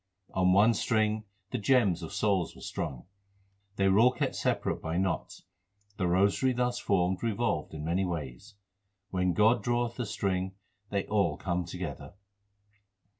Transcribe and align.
On 0.33 0.51
one 0.51 0.73
string 0.73 1.19
4 1.21 1.25
the 1.51 1.57
gems 1.59 2.01
of 2.01 2.11
souls 2.11 2.55
were 2.55 2.61
strung; 2.63 3.05
They 3.75 3.87
were 3.87 3.99
all 3.99 4.11
kept 4.11 4.33
separate 4.35 4.81
by 4.81 4.97
knots: 4.97 5.43
5 5.89 5.97
The 5.97 6.07
rosary 6.07 6.53
thus 6.53 6.79
formed 6.79 7.21
revolved 7.21 7.75
in 7.75 7.85
many 7.85 8.03
ways. 8.03 8.55
6 9.11 9.11
When 9.11 9.33
God 9.33 9.61
draweth 9.61 9.97
the 9.97 10.07
string, 10.07 10.55
they 10.89 11.05
all 11.05 11.37
come 11.37 11.65
together. 11.65 12.15